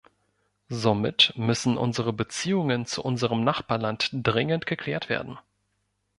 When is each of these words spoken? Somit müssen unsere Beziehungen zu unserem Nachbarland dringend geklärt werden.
Somit 0.69 1.31
müssen 1.35 1.77
unsere 1.77 2.11
Beziehungen 2.11 2.87
zu 2.87 3.03
unserem 3.05 3.43
Nachbarland 3.43 4.09
dringend 4.11 4.65
geklärt 4.65 5.09
werden. 5.09 5.37